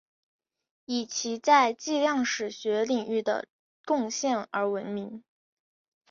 [0.85, 3.47] 以其在计量史学领域的
[3.85, 5.23] 贡献而闻名。